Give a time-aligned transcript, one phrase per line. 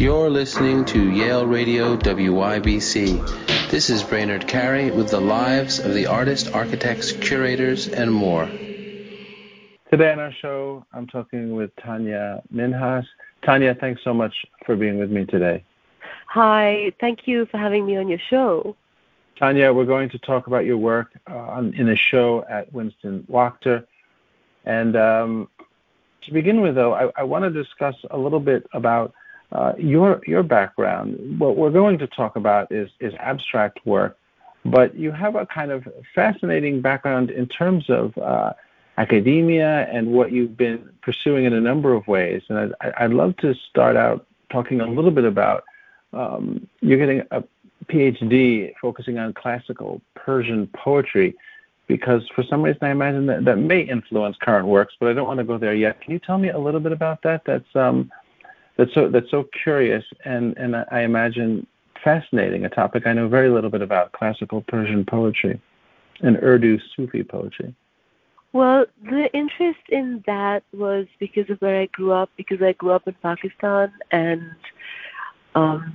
[0.00, 3.68] You're listening to Yale Radio WYBC.
[3.68, 8.46] This is Brainard Carey with the lives of the artists, architects, curators, and more.
[9.90, 13.04] Today on our show, I'm talking with Tanya Minhas.
[13.44, 14.34] Tanya, thanks so much
[14.64, 15.62] for being with me today.
[16.28, 18.74] Hi, thank you for having me on your show.
[19.38, 23.84] Tanya, we're going to talk about your work uh, in a show at Winston Wachter.
[24.64, 25.48] And um,
[26.22, 29.12] to begin with, though, I, I want to discuss a little bit about
[29.78, 31.38] your your background.
[31.38, 34.16] What we're going to talk about is is abstract work,
[34.64, 38.52] but you have a kind of fascinating background in terms of uh,
[38.98, 42.42] academia and what you've been pursuing in a number of ways.
[42.48, 45.64] And I'd, I'd love to start out talking a little bit about
[46.12, 47.42] um, you're getting a
[47.86, 51.34] PhD focusing on classical Persian poetry
[51.86, 55.26] because for some reason I imagine that that may influence current works, but I don't
[55.26, 56.00] want to go there yet.
[56.00, 57.42] Can you tell me a little bit about that?
[57.44, 58.12] That's um,
[58.80, 61.66] that's so that's so curious and and I imagine
[62.02, 62.64] fascinating.
[62.64, 65.60] A topic I know very little bit about: classical Persian poetry
[66.20, 67.74] and Urdu Sufi poetry.
[68.52, 72.30] Well, the interest in that was because of where I grew up.
[72.36, 74.50] Because I grew up in Pakistan, and
[75.54, 75.94] um,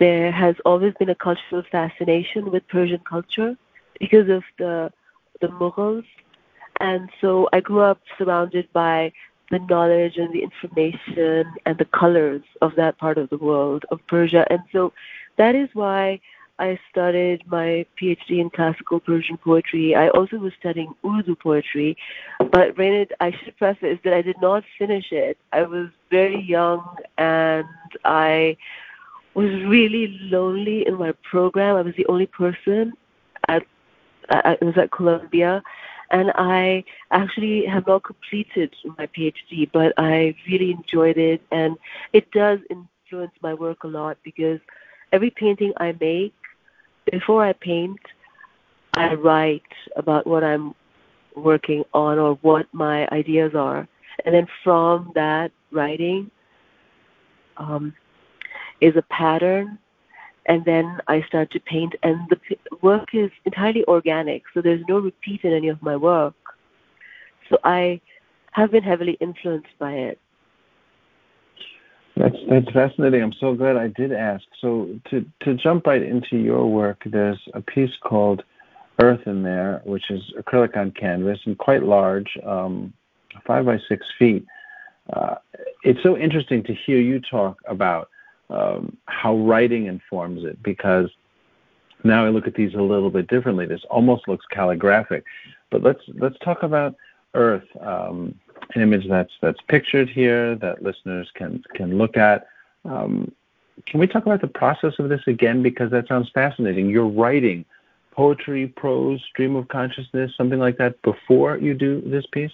[0.00, 3.56] there has always been a cultural fascination with Persian culture
[4.00, 4.92] because of the
[5.40, 6.06] the Mughals,
[6.80, 9.12] and so I grew up surrounded by
[9.50, 14.00] the knowledge and the information and the colors of that part of the world of
[14.08, 14.46] Persia.
[14.50, 14.92] And so
[15.36, 16.20] that is why
[16.58, 19.94] I started my PhD in classical Persian poetry.
[19.94, 21.96] I also was studying Urdu poetry,
[22.50, 25.36] but granted, I should preface that I did not finish it.
[25.52, 27.66] I was very young and
[28.04, 28.56] I
[29.34, 31.76] was really lonely in my program.
[31.76, 32.94] I was the only person
[33.48, 33.64] at
[34.28, 35.62] I was at Columbia
[36.10, 41.76] and I actually have not completed my PhD, but I really enjoyed it, and
[42.12, 44.60] it does influence my work a lot because
[45.12, 46.34] every painting I make,
[47.10, 48.00] before I paint,
[48.94, 49.62] I write
[49.96, 50.74] about what I'm
[51.34, 53.86] working on or what my ideas are,
[54.24, 56.30] and then from that writing
[57.56, 57.94] um,
[58.80, 59.78] is a pattern
[60.46, 62.38] and then I start to paint, and the
[62.82, 66.34] work is entirely organic, so there's no repeat in any of my work.
[67.48, 68.00] So I
[68.52, 70.20] have been heavily influenced by it.
[72.16, 73.22] That's that's fascinating.
[73.22, 74.42] I'm so glad I did ask.
[74.60, 78.42] So to to jump right into your work, there's a piece called
[79.02, 82.94] Earth in there, which is acrylic on canvas and quite large, um,
[83.46, 84.46] five by six feet.
[85.12, 85.34] Uh,
[85.82, 88.08] it's so interesting to hear you talk about
[88.50, 91.10] um, how writing informs it because
[92.04, 93.66] now I look at these a little bit differently.
[93.66, 95.24] This almost looks calligraphic,
[95.70, 96.94] but let's let's talk about
[97.34, 98.34] Earth, um,
[98.74, 102.46] an image that's that's pictured here that listeners can can look at.
[102.84, 103.32] Um,
[103.84, 106.88] can we talk about the process of this again because that sounds fascinating?
[106.88, 107.64] You're writing
[108.12, 112.52] poetry, prose, stream of consciousness, something like that before you do this piece.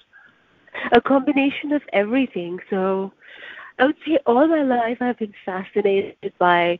[0.90, 2.58] A combination of everything.
[2.68, 3.12] So
[3.78, 6.78] I would say all my life I've been fascinated by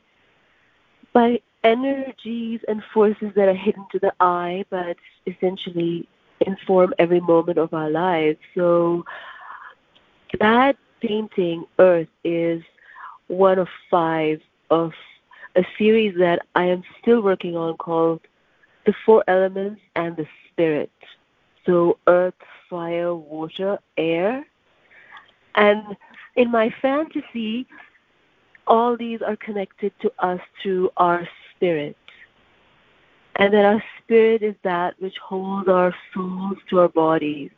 [1.12, 6.08] by energies and forces that are hidden to the eye, but essentially
[6.40, 8.38] inform every moment of our lives.
[8.54, 9.04] So
[10.40, 12.62] that painting, Earth, is
[13.28, 14.92] one of five of
[15.56, 18.20] a series that I am still working on called
[18.86, 20.90] The Four Elements and the Spirit.
[21.66, 22.34] So earth,
[22.68, 24.44] fire, water, air.
[25.54, 25.96] And
[26.36, 27.66] in my fantasy,
[28.66, 31.96] all these are connected to us through our spirit.
[33.36, 37.50] And that our spirit is that which holds our souls to our bodies.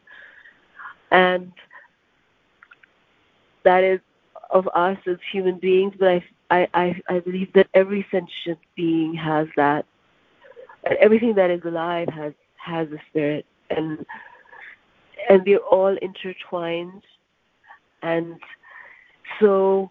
[1.10, 1.52] And
[3.64, 4.00] that is
[4.50, 9.48] of us as human beings, but I, I, I believe that every sentient being has
[9.56, 9.84] that.
[10.84, 13.46] And everything that is alive has has a spirit.
[13.70, 14.04] And
[15.28, 17.02] and we're all intertwined
[18.02, 18.38] and
[19.40, 19.90] so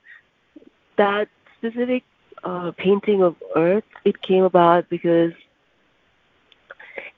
[0.97, 1.27] that
[1.57, 2.03] specific
[2.43, 5.33] uh, painting of Earth, it came about because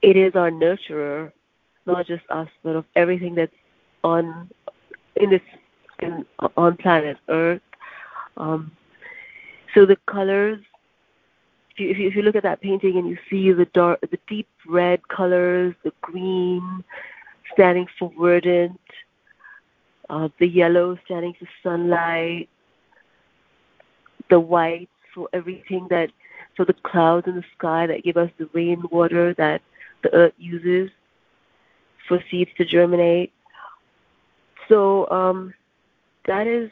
[0.01, 1.31] it is our nurturer,
[1.86, 3.51] not just us, but of everything that's
[4.04, 4.50] on
[5.16, 5.42] in this
[6.00, 6.25] in,
[6.57, 7.62] on planet Earth.
[8.38, 8.72] Um,
[9.74, 10.60] so the colors,
[11.72, 14.00] if you, if you, if you look at that painting and you see the dark,
[14.01, 16.83] the deep red colors, the green
[17.54, 18.80] standing for verdant,
[20.10, 22.50] uh, the yellow standing for sunlight,
[24.30, 26.10] the white for everything that,
[26.56, 29.62] for the clouds in the sky that give us the rainwater that
[30.04, 30.90] the earth uses
[32.07, 33.31] for seeds to germinate.
[34.69, 35.54] So um,
[36.25, 36.72] that is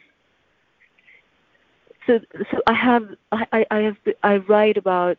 [2.08, 2.20] so
[2.52, 5.18] so I have I, I have I write about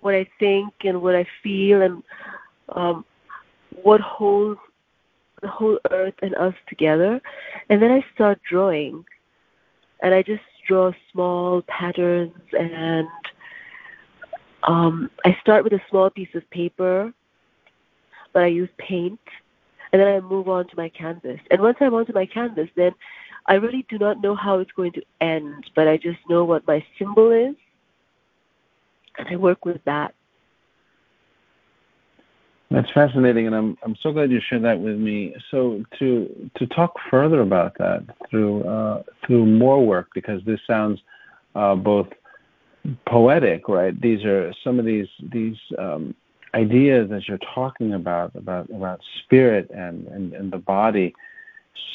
[0.00, 2.02] what I think and what I feel and
[2.70, 3.04] um,
[3.82, 4.60] what holds
[5.42, 7.20] the whole earth and us together,
[7.68, 9.04] and then I start drawing,
[10.00, 13.08] and I just draw small patterns and
[14.62, 17.12] um, I start with a small piece of paper,
[18.32, 19.20] but I use paint,
[19.92, 21.40] and then I move on to my canvas.
[21.50, 22.94] And once I'm onto my canvas, then
[23.46, 26.66] I really do not know how it's going to end, but I just know what
[26.66, 27.56] my symbol is,
[29.18, 30.14] and I work with that.
[32.72, 35.36] That's fascinating, and I'm I'm so glad you shared that with me.
[35.50, 41.00] So to to talk further about that through uh, through more work, because this sounds
[41.54, 42.08] uh, both
[43.06, 43.98] poetic, right?
[44.00, 46.14] These are some of these these um,
[46.54, 51.14] ideas that you're talking about about about spirit and, and and the body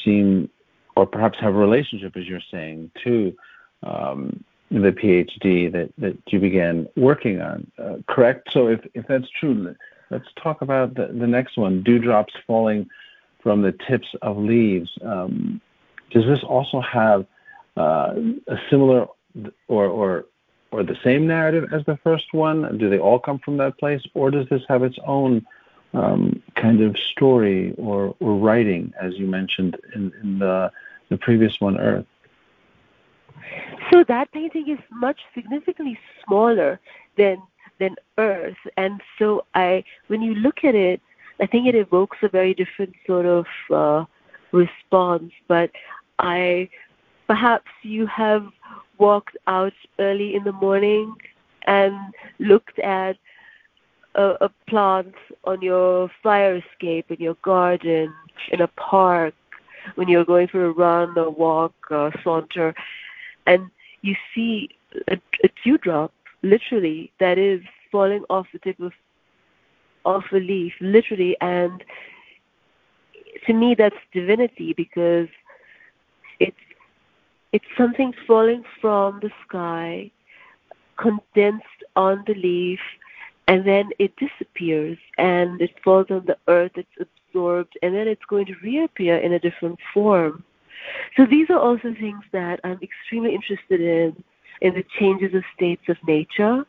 [0.04, 0.48] seem
[0.96, 3.36] or perhaps have a relationship, as you're saying, to
[3.84, 7.70] um, the PhD that, that you began working on.
[7.78, 8.48] Uh, correct.
[8.52, 9.74] So if if that's true,
[10.10, 12.88] let's talk about the, the next one: dewdrops falling
[13.42, 14.90] from the tips of leaves.
[15.02, 15.60] Um,
[16.10, 17.26] does this also have
[17.76, 18.14] uh,
[18.46, 19.06] a similar
[19.68, 20.26] or or
[20.70, 22.78] or the same narrative as the first one?
[22.78, 25.46] Do they all come from that place, or does this have its own
[25.94, 30.70] um, kind of story or, or writing, as you mentioned in, in the
[31.08, 32.06] the previous one, Earth?
[33.90, 36.78] So that painting is much significantly smaller
[37.16, 37.40] than
[37.78, 41.00] than Earth, and so I, when you look at it,
[41.40, 44.04] I think it evokes a very different sort of uh,
[44.52, 45.32] response.
[45.46, 45.70] But
[46.18, 46.68] I,
[47.26, 48.46] perhaps you have
[48.98, 51.14] walked out early in the morning
[51.66, 51.94] and
[52.38, 53.16] looked at
[54.14, 55.14] a, a plant
[55.44, 58.12] on your fire escape in your garden,
[58.50, 59.34] in a park,
[59.94, 62.74] when you're going for a run or walk or saunter,
[63.46, 63.70] and
[64.02, 64.68] you see
[65.08, 65.14] a,
[65.44, 66.12] a dewdrop,
[66.42, 68.92] literally, that is falling off the tip of
[70.04, 71.84] off a leaf, literally, and
[73.46, 75.28] to me that's divinity because
[76.40, 76.56] it's
[77.52, 80.10] it's something falling from the sky,
[80.96, 82.80] condensed on the leaf,
[83.46, 88.24] and then it disappears and it falls on the earth, it's absorbed, and then it's
[88.28, 90.44] going to reappear in a different form.
[91.16, 94.22] So these are also things that I'm extremely interested in,
[94.60, 96.64] in the changes of states of nature,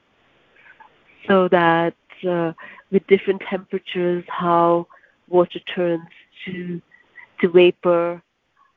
[1.28, 1.96] so that
[2.28, 2.54] uh,
[2.92, 4.88] with different temperatures, how
[5.28, 6.08] water turns
[6.46, 6.82] to
[7.40, 8.22] to vapor,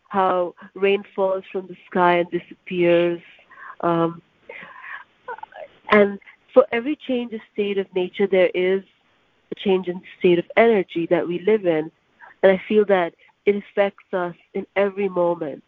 [0.08, 3.20] how rain falls from the sky and disappears.
[3.80, 4.22] Um,
[5.90, 6.18] and
[6.54, 8.82] for every change of state of nature, there is
[9.50, 11.90] a change in state of energy that we live in.
[12.42, 13.14] And I feel that
[13.46, 15.64] it affects us in every moment.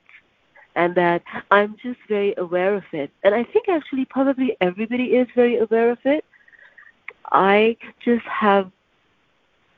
[0.76, 3.10] And that I'm just very aware of it.
[3.22, 6.24] And I think actually probably everybody is very aware of it.
[7.30, 8.70] I just have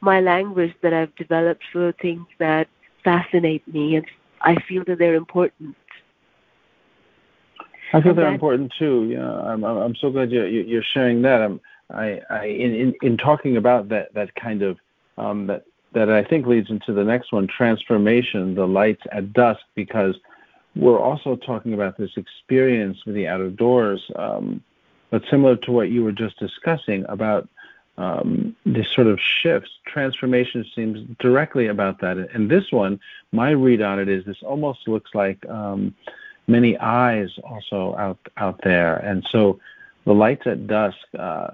[0.00, 2.68] my language that I've developed for things that
[3.04, 4.06] fascinate me and
[4.40, 5.76] I feel that they're important.
[7.92, 9.08] I feel they're important too.
[9.10, 11.40] Yeah, I'm I'm so glad you're you're sharing that.
[11.40, 11.60] I'm
[11.90, 14.76] I, I in, in in talking about that that kind of
[15.18, 15.64] um, that
[15.94, 20.14] that I think leads into the next one, transformation, the lights at dusk, because
[20.76, 24.62] we're also talking about this experience with the out of doors, um,
[25.10, 27.48] but similar to what you were just discussing about
[27.98, 28.54] um,
[28.94, 29.70] sort of shifts.
[29.86, 32.18] Transformation seems directly about that.
[32.34, 33.00] And this one,
[33.32, 35.94] my read on it is this almost looks like um,
[36.46, 39.58] many eyes also out out there, and so
[40.04, 41.50] the lights at dusk uh,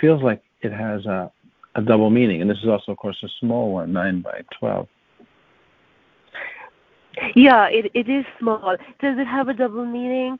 [0.00, 1.30] feels like it has a,
[1.74, 2.40] a double meaning.
[2.40, 4.88] And this is also, of course, a small one, nine by twelve.
[7.34, 8.76] Yeah, it it is small.
[9.00, 10.38] Does it have a double meaning?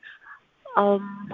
[0.77, 1.31] Um,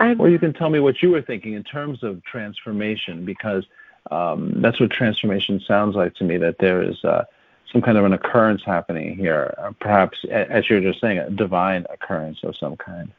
[0.00, 3.64] I'm, or you can tell me what you were thinking in terms of transformation, because
[4.10, 6.36] um, that's what transformation sounds like to me.
[6.36, 7.24] That there is uh,
[7.72, 11.86] some kind of an occurrence happening here, uh, perhaps, as you're just saying, a divine
[11.90, 13.12] occurrence of some kind.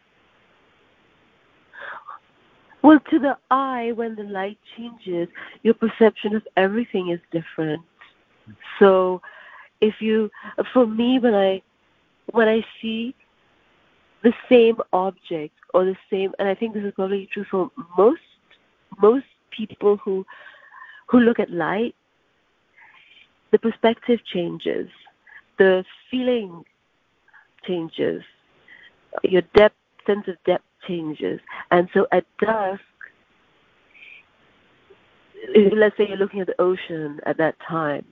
[2.82, 5.30] Well, to the eye, when the light changes,
[5.64, 7.82] your perception of everything is different.
[8.78, 9.22] So,
[9.84, 10.32] if you,
[10.72, 11.62] for me, when I
[12.32, 13.14] when I see
[14.24, 18.22] the same object or the same and I think this is probably true for most
[19.02, 20.26] most people who
[21.08, 21.96] who look at light
[23.52, 24.90] the perspective changes.
[25.60, 26.64] The feeling
[27.68, 28.24] changes.
[29.24, 29.76] Your depth
[30.08, 31.40] sense of depth changes.
[31.70, 32.82] And so at dusk
[35.76, 38.06] let's say you're looking at the ocean at that time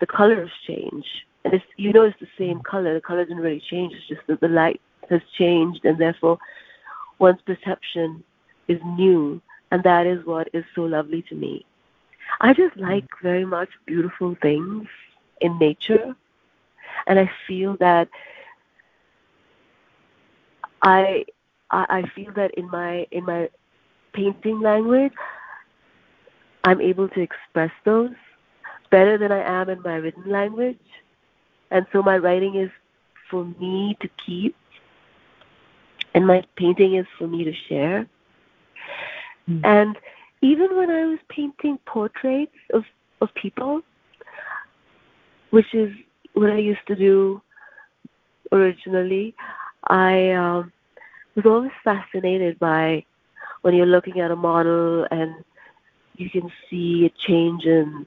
[0.00, 1.06] the colors change
[1.44, 2.64] and it's you know it's the same mm.
[2.64, 2.94] color.
[2.94, 3.94] The color doesn't really change.
[3.94, 6.38] It's just that the light has changed, and therefore
[7.18, 8.22] one's perception
[8.68, 9.40] is new,
[9.70, 11.64] and that is what is so lovely to me.
[12.40, 12.82] I just mm.
[12.82, 14.86] like very much beautiful things
[15.40, 16.14] in nature,
[17.06, 18.08] and I feel that
[20.82, 21.24] I
[21.70, 23.48] I feel that in my in my
[24.12, 25.12] painting language,
[26.64, 28.10] I'm able to express those
[28.90, 30.78] better than I am in my written language.
[31.70, 32.70] And so my writing is
[33.30, 34.56] for me to keep,
[36.14, 38.06] and my painting is for me to share.
[39.48, 39.64] Mm.
[39.64, 39.98] And
[40.42, 42.84] even when I was painting portraits of,
[43.20, 43.82] of people,
[45.50, 45.94] which is
[46.32, 47.40] what I used to do
[48.50, 49.34] originally,
[49.84, 50.72] I um,
[51.34, 53.04] was always fascinated by
[53.62, 55.34] when you're looking at a model and
[56.16, 58.06] you can see a change in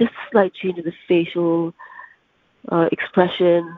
[0.00, 1.74] just a slight change in the facial
[2.72, 3.76] uh, expression,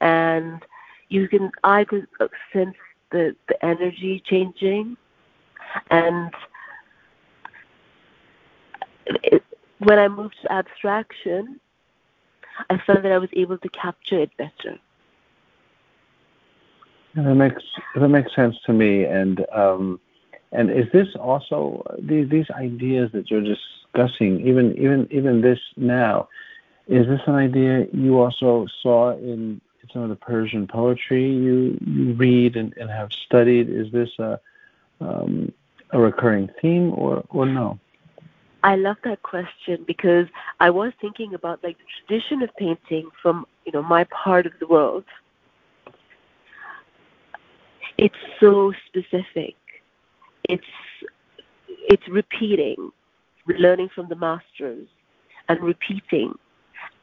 [0.00, 0.62] and
[1.08, 2.06] you can I could
[2.52, 2.76] sense
[3.10, 4.96] the the energy changing,
[5.90, 6.30] and
[9.06, 9.42] it,
[9.78, 11.60] when I moved to abstraction,
[12.70, 14.78] I felt that I was able to capture it better.
[17.16, 17.62] That makes
[17.94, 20.00] that makes sense to me, and um,
[20.54, 26.28] and is this also these these ideas that you're discussing, even even even this now,
[26.86, 29.60] is this an idea you also saw in
[29.92, 33.68] some of the Persian poetry you you read and, and have studied?
[33.68, 34.40] Is this a
[35.00, 35.52] um,
[35.90, 37.80] a recurring theme or or no?
[38.62, 40.28] I love that question because
[40.60, 44.52] I was thinking about like the tradition of painting from you know my part of
[44.60, 45.04] the world.
[47.98, 49.56] It's so specific.
[50.48, 50.64] It's
[51.88, 52.90] it's repeating,
[53.46, 54.88] learning from the masters,
[55.48, 56.34] and repeating,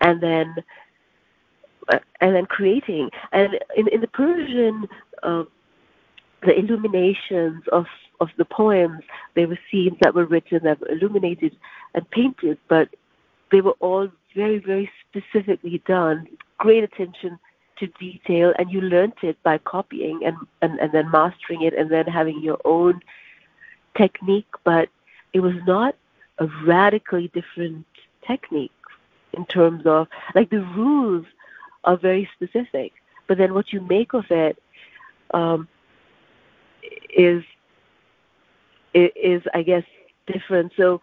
[0.02, 0.56] and then
[1.90, 3.10] uh, and then creating.
[3.32, 4.88] And in in the Persian,
[5.24, 5.44] uh,
[6.44, 7.86] the illuminations of
[8.22, 9.02] of the poems.
[9.34, 11.58] They were scenes that were written, that were illuminated
[11.96, 12.88] and painted, but
[13.52, 16.28] they were all very, very specifically done.
[16.60, 17.40] Great attention
[17.80, 21.90] to detail, and you learnt it by copying and, and, and then mastering it and
[21.92, 23.02] then having your own
[23.96, 24.90] technique, but
[25.34, 25.96] it was not
[26.40, 27.86] a radically different
[28.26, 28.72] technique
[29.34, 31.26] in terms of, like, the rules
[31.84, 32.94] are very specific,
[33.28, 34.62] but then what you make of it
[35.34, 35.68] um,
[37.16, 37.44] is
[38.94, 39.86] is, I guess,
[40.28, 40.74] different.
[40.76, 41.00] So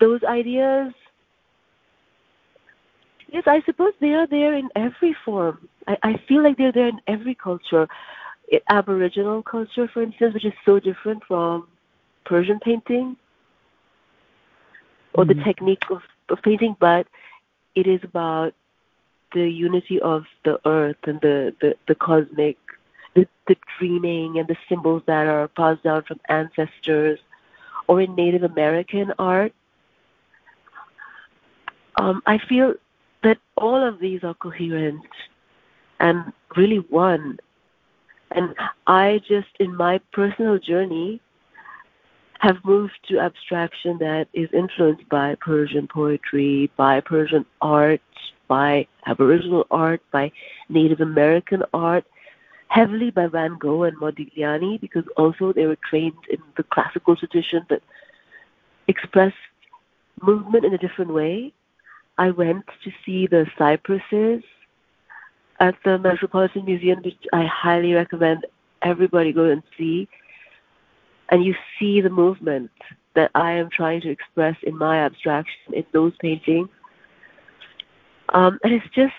[0.00, 0.92] those ideas,
[3.32, 5.66] yes, I suppose they are there in every form.
[5.86, 7.88] I, I feel like they're there in every culture.
[8.68, 11.68] Aboriginal culture, for instance, which is so different from
[12.24, 13.16] Persian painting
[15.14, 15.38] or mm-hmm.
[15.38, 17.06] the technique of, of painting, but
[17.74, 18.54] it is about
[19.34, 22.56] the unity of the earth and the, the, the cosmic
[23.14, 27.18] the, the dreaming and the symbols that are passed down from ancestors
[27.86, 29.52] or in Native American art.
[32.00, 32.74] Um, I feel
[33.24, 35.06] that all of these are coherent
[35.98, 37.38] and really one.
[38.30, 38.54] And
[38.86, 41.20] I just, in my personal journey,
[42.40, 48.00] have moved to abstraction that is influenced by Persian poetry, by Persian art,
[48.46, 50.30] by Aboriginal art, by
[50.68, 52.04] Native American art,
[52.68, 57.64] heavily by Van Gogh and Modigliani because also they were trained in the classical tradition
[57.70, 57.82] that
[58.86, 59.36] expressed
[60.22, 61.52] movement in a different way.
[62.18, 64.42] I went to see the cypresses
[65.60, 68.46] at the Metropolitan Museum, which I highly recommend
[68.82, 70.08] everybody go and see.
[71.30, 72.70] And you see the movement
[73.14, 76.68] that I am trying to express in my abstraction in those paintings.
[78.30, 79.12] Um, and it's just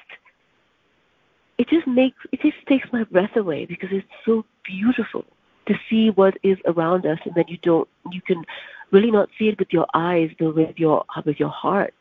[1.57, 5.25] it just makes it just takes my breath away because it's so beautiful
[5.67, 8.43] to see what is around us and that you don't you can
[8.91, 11.93] really not see it with your eyes but with your with your heart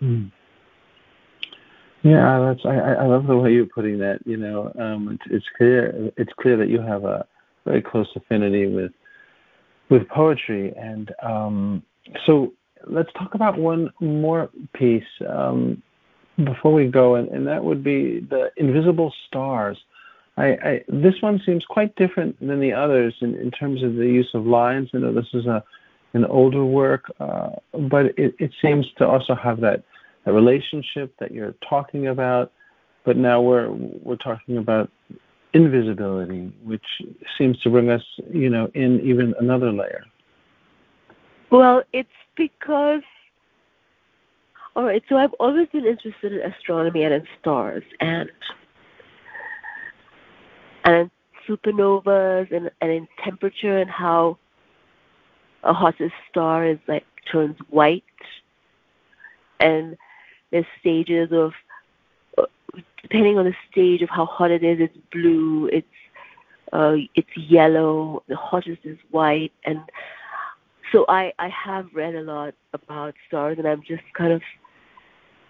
[0.00, 0.30] mm.
[2.02, 5.46] Yeah that's i i love the way you're putting that you know um it's, it's
[5.56, 7.26] clear it's clear that you have a
[7.64, 8.92] very close affinity with
[9.90, 11.82] with poetry and um
[12.26, 12.52] so
[12.86, 15.82] let's talk about one more piece um
[16.44, 19.78] before we go, and, and that would be the invisible stars.
[20.36, 24.06] I, I, this one seems quite different than the others in, in terms of the
[24.06, 24.88] use of lines.
[24.94, 25.62] I know this is a
[26.14, 27.48] an older work, uh,
[27.88, 29.82] but it, it seems to also have that,
[30.24, 32.52] that relationship that you're talking about.
[33.04, 34.90] But now we're we're talking about
[35.54, 36.84] invisibility, which
[37.36, 38.02] seems to bring us,
[38.32, 40.04] you know, in even another layer.
[41.50, 43.02] Well, it's because
[44.74, 48.30] all right, so I've always been interested in astronomy and in stars, and
[50.84, 51.10] and
[51.48, 54.38] supernovas and, and in temperature and how
[55.64, 58.02] a hottest star is like turns white
[59.60, 59.96] and
[60.52, 61.52] there's stages of
[63.02, 65.86] depending on the stage of how hot it is it's blue it's
[66.72, 69.80] uh, it's yellow the hottest is white and
[70.92, 74.40] so i i have read a lot about stars and i'm just kind of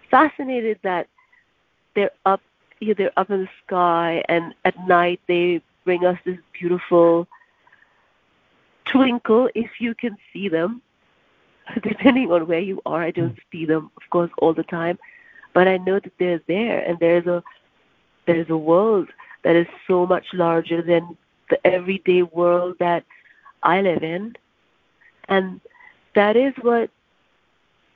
[0.09, 1.07] fascinated that
[1.95, 2.41] they're up
[2.79, 7.27] you know, they're up in the sky and at night they bring us this beautiful
[8.85, 10.81] twinkle if you can see them.
[11.83, 13.51] Depending on where you are, I don't hmm.
[13.51, 14.97] see them, of course, all the time,
[15.53, 17.43] but I know that they're there, and there's a
[18.25, 19.09] there's a world
[19.43, 21.17] that is so much larger than
[21.49, 23.03] the everyday world that
[23.61, 24.33] I live in,
[25.27, 25.59] and
[26.15, 26.89] that is what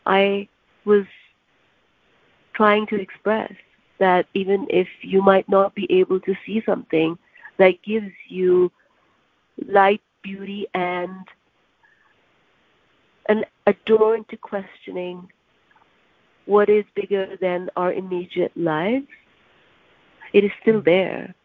[0.06, 0.48] I
[0.86, 1.06] was
[2.54, 3.54] trying to express.
[4.00, 7.18] That even if you might not be able to see something,
[7.58, 8.72] that gives you
[9.66, 11.26] light, beauty, and
[13.28, 15.30] an a door into questioning
[16.46, 19.08] what is bigger than our immediate lives.
[20.34, 21.36] It is still there.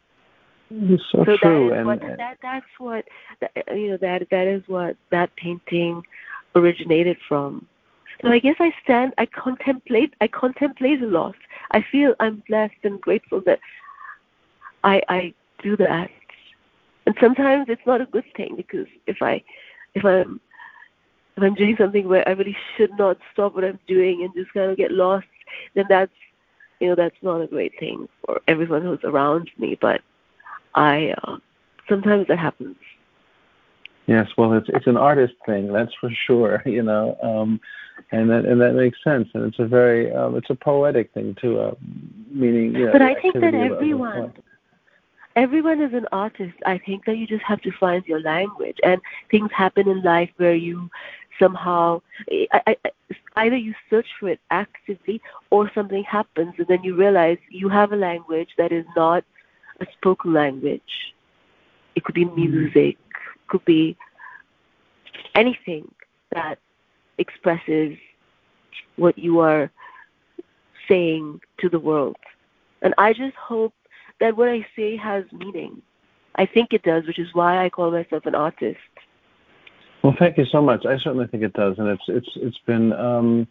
[0.71, 1.69] It's so, so true.
[1.69, 3.05] That is and what, that that's what
[3.75, 6.03] you know that that is what that painting
[6.55, 7.67] originated from.
[8.23, 11.35] So I guess I stand, I contemplate, I contemplate a lot.
[11.73, 13.59] I feel I'm blessed and grateful that
[14.85, 16.11] I I do that.
[17.05, 19.43] And sometimes it's not a good thing because if I
[19.95, 20.41] if I'm
[21.37, 24.53] if I'm doing something where I really should not stop what I'm doing and just
[24.53, 25.27] kind of get lost,
[25.75, 26.13] then that's
[26.81, 29.79] you know that's not a great thing for everyone who's around me.
[29.81, 30.01] But
[30.75, 31.39] I uh,
[31.89, 32.77] sometimes that happens.
[34.07, 36.63] Yes, well, it's it's an artist thing, that's for sure.
[36.67, 37.61] You know, um,
[38.11, 41.37] and that and that makes sense, and it's a very um, it's a poetic thing
[41.41, 41.75] too, uh,
[42.31, 42.75] meaning.
[42.75, 44.33] You know, but I think that everyone
[45.37, 46.55] everyone is an artist.
[46.67, 50.31] I think that you just have to find your language, and things happen in life
[50.37, 50.91] where you
[51.39, 52.77] somehow I, I,
[53.37, 57.93] either you search for it actively or something happens and then you realize you have
[57.93, 59.25] a language that is not
[59.81, 61.15] a spoken language.
[61.95, 62.37] It could be mm-hmm.
[62.37, 62.97] music,
[63.49, 63.97] could be
[65.35, 65.91] anything
[66.33, 66.59] that
[67.19, 67.97] expresses
[68.97, 69.71] what you are
[70.89, 72.17] saying to the world.
[72.83, 73.75] And I just hope
[74.21, 75.83] that what I say has meaning.
[76.37, 78.79] I think it does, which is why I call myself an artist.
[80.03, 80.85] Well, thank you so much.
[80.85, 83.47] I certainly think it does, and it's it's it's been um,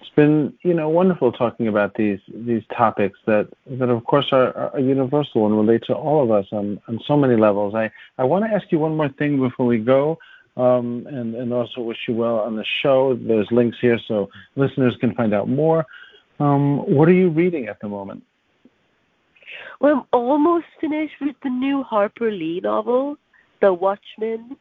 [0.00, 4.54] it's been you know wonderful talking about these these topics that that of course are,
[4.56, 7.74] are universal and relate to all of us on on so many levels.
[7.74, 10.18] I I want to ask you one more thing before we go.
[10.56, 13.14] Um, and, and also wish you well on the show.
[13.14, 15.86] There's links here so listeners can find out more.
[16.40, 18.24] Um, what are you reading at the moment?
[19.80, 23.16] Well, I'm almost finished with the new Harper Lee novel,
[23.60, 24.56] The Watchmen.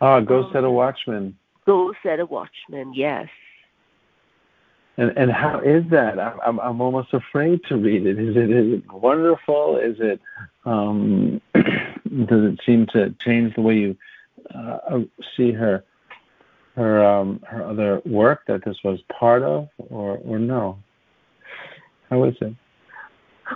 [0.00, 1.36] Ah, Go um, Set a Watchman.
[1.66, 3.28] Go Set a Watchman, yes.
[4.96, 6.18] And and how is that?
[6.18, 8.18] I'm I'm almost afraid to read it.
[8.18, 9.78] Is it is it wonderful?
[9.78, 10.20] Is it
[10.64, 13.96] um, does it seem to change the way you
[14.52, 15.00] uh,
[15.36, 15.84] see her
[16.74, 20.78] her um, her other work that this was part of, or or no?
[22.10, 22.54] How is it?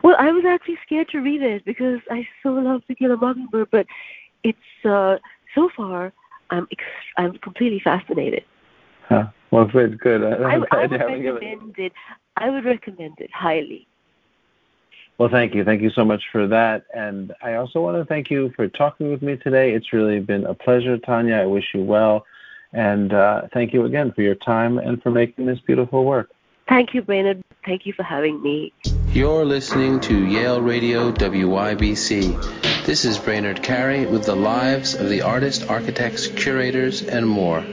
[0.05, 3.17] Well, I was actually scared to read it because I so love To Kill a
[3.17, 3.87] Mockingbird, but
[4.45, 5.19] it's uh,
[5.57, 6.13] so far
[6.53, 6.85] I'm ex-
[7.17, 8.45] I'm completely fascinated.
[9.09, 9.27] Huh.
[9.51, 10.23] Well, good, good.
[10.23, 11.93] I, I would recommend it.
[12.37, 13.87] I would recommend it highly.
[15.19, 15.65] Well, thank you.
[15.65, 16.85] Thank you so much for that.
[16.95, 19.73] And I also want to thank you for talking with me today.
[19.73, 21.37] It's really been a pleasure, Tanya.
[21.37, 22.25] I wish you well.
[22.73, 26.31] And uh, thank you again for your time and for making this beautiful work.
[26.69, 27.43] Thank you, Brainard.
[27.67, 28.73] Thank you for having me.
[29.13, 32.72] You're listening to Yale Radio WYBC.
[32.85, 37.65] This is Brainard Carey with the lives of the artists, architects, curators, and more.